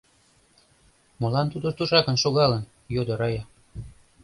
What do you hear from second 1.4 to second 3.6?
тудо тушакын шогалын?— йодо Рая.